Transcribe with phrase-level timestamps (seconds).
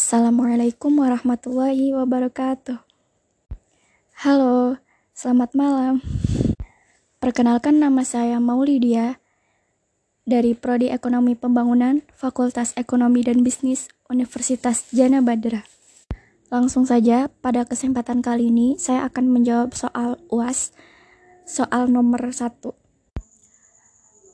[0.00, 2.80] Assalamualaikum warahmatullahi wabarakatuh.
[4.24, 4.80] Halo,
[5.12, 6.00] selamat malam.
[7.20, 9.20] Perkenalkan nama saya Maulidia
[10.24, 15.68] dari Prodi Ekonomi Pembangunan, Fakultas Ekonomi dan Bisnis, Universitas Jana Badra.
[16.48, 20.72] Langsung saja, pada kesempatan kali ini saya akan menjawab soal UAS,
[21.44, 22.72] soal nomor satu.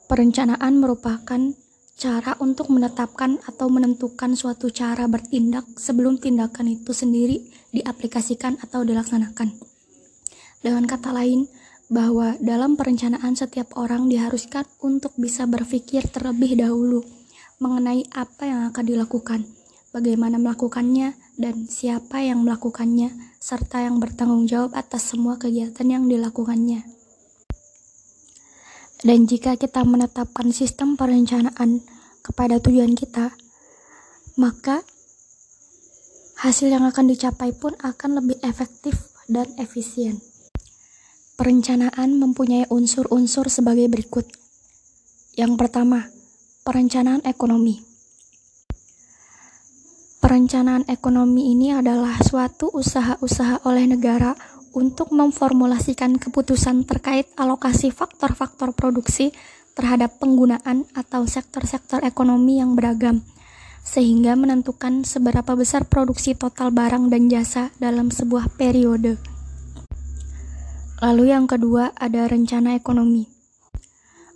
[0.06, 1.58] Perencanaan merupakan
[1.96, 7.40] cara untuk menetapkan atau menentukan suatu cara bertindak sebelum tindakan itu sendiri
[7.72, 9.56] diaplikasikan atau dilaksanakan.
[10.60, 11.48] Dengan kata lain,
[11.86, 17.06] bahwa dalam perencanaan setiap orang diharuskan untuk bisa berpikir terlebih dahulu
[17.62, 19.40] mengenai apa yang akan dilakukan,
[19.94, 26.95] bagaimana melakukannya, dan siapa yang melakukannya, serta yang bertanggung jawab atas semua kegiatan yang dilakukannya.
[29.04, 31.84] Dan jika kita menetapkan sistem perencanaan
[32.24, 33.36] kepada tujuan kita,
[34.40, 34.80] maka
[36.40, 40.20] hasil yang akan dicapai pun akan lebih efektif dan efisien.
[41.36, 44.24] Perencanaan mempunyai unsur-unsur sebagai berikut.
[45.36, 46.08] Yang pertama,
[46.64, 47.84] perencanaan ekonomi.
[50.24, 54.32] Perencanaan ekonomi ini adalah suatu usaha-usaha oleh negara
[54.76, 59.32] untuk memformulasikan keputusan terkait alokasi faktor-faktor produksi
[59.72, 63.24] terhadap penggunaan atau sektor-sektor ekonomi yang beragam,
[63.80, 69.16] sehingga menentukan seberapa besar produksi total barang dan jasa dalam sebuah periode.
[71.00, 73.24] Lalu, yang kedua, ada rencana ekonomi.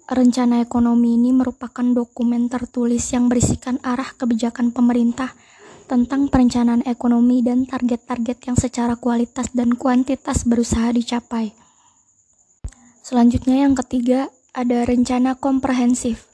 [0.09, 5.37] Rencana ekonomi ini merupakan dokumen tertulis yang berisikan arah kebijakan pemerintah
[5.91, 11.51] tentang perencanaan ekonomi dan target-target yang secara kualitas dan kuantitas berusaha dicapai.
[13.03, 16.31] Selanjutnya yang ketiga, ada rencana komprehensif.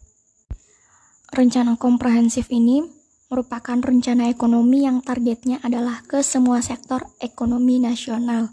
[1.32, 2.84] Rencana komprehensif ini
[3.32, 8.52] merupakan rencana ekonomi yang targetnya adalah ke semua sektor ekonomi nasional.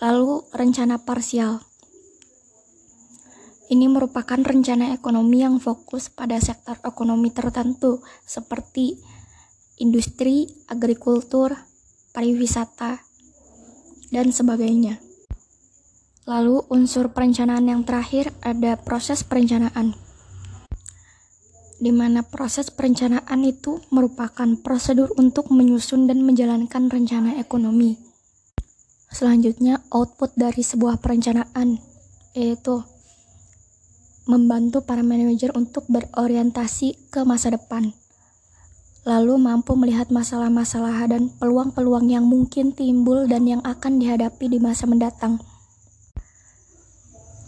[0.00, 1.69] Lalu rencana parsial.
[3.70, 8.98] Ini merupakan rencana ekonomi yang fokus pada sektor ekonomi tertentu seperti
[9.78, 11.54] industri, agrikultur,
[12.10, 12.98] pariwisata,
[14.10, 14.98] dan sebagainya.
[16.26, 19.94] Lalu unsur perencanaan yang terakhir ada proses perencanaan.
[21.78, 27.96] Di mana proses perencanaan itu merupakan prosedur untuk menyusun dan menjalankan rencana ekonomi.
[29.14, 31.78] Selanjutnya, output dari sebuah perencanaan
[32.34, 32.82] yaitu
[34.30, 37.90] membantu para manajer untuk berorientasi ke masa depan,
[39.02, 44.86] lalu mampu melihat masalah-masalah dan peluang-peluang yang mungkin timbul dan yang akan dihadapi di masa
[44.86, 45.42] mendatang.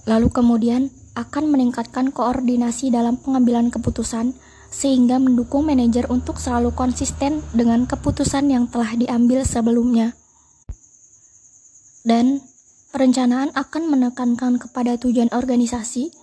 [0.02, 4.34] Lalu kemudian akan meningkatkan koordinasi dalam pengambilan keputusan
[4.72, 10.16] sehingga mendukung manajer untuk selalu konsisten dengan keputusan yang telah diambil sebelumnya.
[12.02, 12.42] Dan
[12.90, 16.21] perencanaan akan menekankan kepada tujuan organisasi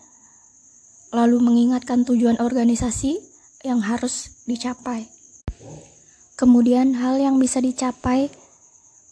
[1.09, 3.17] lalu mengingatkan tujuan organisasi
[3.65, 5.09] yang harus dicapai.
[6.39, 8.31] Kemudian, hal yang bisa dicapai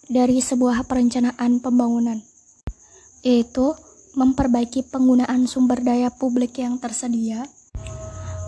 [0.07, 2.23] dari sebuah perencanaan pembangunan
[3.27, 3.75] yaitu
[4.15, 7.45] memperbaiki penggunaan sumber daya publik yang tersedia,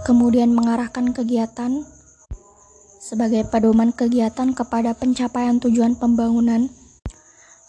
[0.07, 1.83] kemudian mengarahkan kegiatan
[2.97, 6.71] sebagai pedoman kegiatan kepada pencapaian tujuan pembangunan.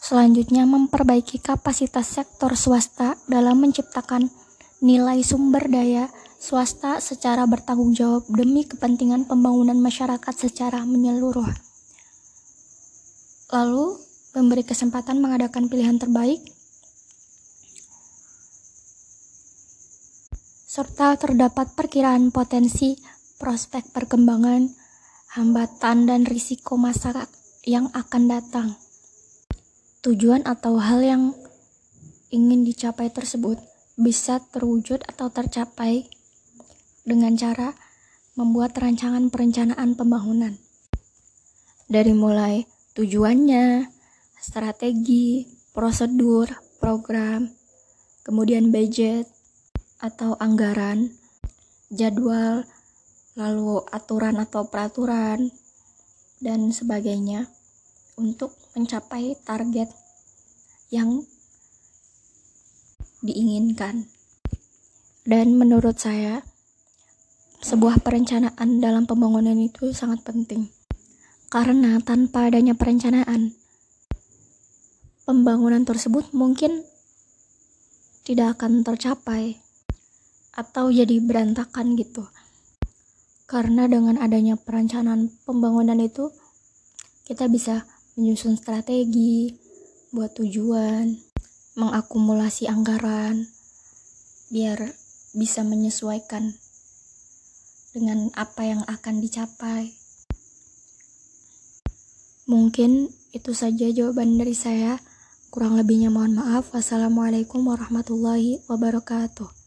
[0.01, 4.33] Selanjutnya, memperbaiki kapasitas sektor swasta dalam menciptakan
[4.81, 6.09] nilai sumber daya
[6.41, 11.53] swasta secara bertanggung jawab demi kepentingan pembangunan masyarakat secara menyeluruh.
[13.53, 14.01] Lalu,
[14.33, 16.41] memberi kesempatan mengadakan pilihan terbaik
[20.71, 22.95] serta terdapat perkiraan potensi,
[23.43, 24.71] prospek perkembangan,
[25.35, 27.27] hambatan dan risiko masyarakat
[27.67, 28.69] yang akan datang.
[30.01, 31.23] Tujuan atau hal yang
[32.31, 33.70] ingin dicapai tersebut
[34.01, 36.09] bisa terwujud atau tercapai
[37.05, 37.77] dengan cara
[38.33, 40.57] membuat rancangan perencanaan pembangunan.
[41.85, 42.65] Dari mulai
[42.97, 43.85] tujuannya,
[44.41, 45.45] strategi,
[45.77, 46.49] prosedur,
[46.81, 47.53] program,
[48.25, 49.29] kemudian budget
[50.01, 51.13] atau anggaran,
[51.93, 52.65] jadwal,
[53.37, 55.53] lalu aturan atau peraturan,
[56.41, 57.53] dan sebagainya
[58.17, 59.93] untuk mencapai target
[60.89, 61.29] yang
[63.21, 64.09] diinginkan.
[65.25, 66.45] Dan menurut saya,
[67.61, 70.73] sebuah perencanaan dalam pembangunan itu sangat penting.
[71.53, 73.53] Karena tanpa adanya perencanaan,
[75.29, 76.83] pembangunan tersebut mungkin
[78.27, 79.59] tidak akan tercapai
[80.55, 82.27] atau jadi berantakan gitu.
[83.51, 86.31] karena dengan adanya perencanaan pembangunan itu
[87.27, 87.83] kita bisa
[88.15, 89.59] menyusun strategi
[90.15, 91.30] buat tujuan
[91.79, 93.47] mengakumulasi anggaran
[94.51, 94.95] biar
[95.31, 96.59] bisa menyesuaikan
[97.95, 99.95] dengan apa yang akan dicapai.
[102.51, 104.99] Mungkin itu saja jawaban dari saya.
[105.55, 106.75] Kurang lebihnya mohon maaf.
[106.75, 109.60] Wassalamualaikum warahmatullahi wabarakatuh